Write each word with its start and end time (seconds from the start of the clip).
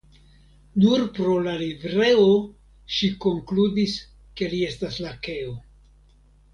Nur 0.83 1.03
pro 1.17 1.33
la 1.49 1.53
livreo 1.59 2.25
ŝi 2.97 3.13
konkludis 3.29 3.97
ke 4.41 4.53
li 4.57 4.67
estas 4.73 5.03
lakeo. 5.09 5.59